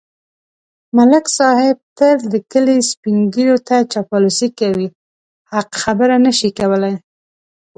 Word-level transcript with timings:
ملک 0.97 1.25
صاحب 1.37 1.77
تل 1.97 2.17
د 2.33 2.35
کلي 2.51 2.77
سپېنږیروته 2.91 3.75
چاپلوسي 3.91 4.49
کوي. 4.59 4.87
حق 5.53 5.69
خبره 5.81 6.15
نشي 6.25 6.49
کولای. 6.59 6.95